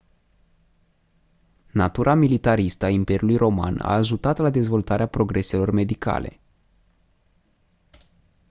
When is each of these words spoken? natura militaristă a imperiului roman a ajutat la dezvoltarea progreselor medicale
natura 1.73 2.13
militaristă 2.15 2.85
a 2.85 2.89
imperiului 2.89 3.35
roman 3.35 3.79
a 3.79 3.93
ajutat 3.93 4.37
la 4.37 4.49
dezvoltarea 4.49 5.07
progreselor 5.07 5.71
medicale 5.71 6.39